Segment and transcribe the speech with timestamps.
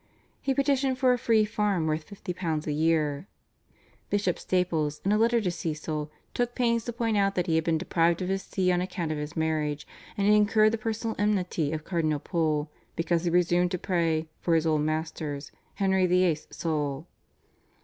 [0.41, 3.27] He petitioned for a free farm worth £50 a year.
[4.09, 7.63] Bishop Staples, in a letter to Cecil, took pains to point out that he had
[7.63, 9.85] been deprived of his See on account of his marriage,
[10.17, 14.55] and had incurred the personal enmity of Cardinal Pole because he presumed to pray "for
[14.55, 17.05] his old master's (Henry VIII.) soul."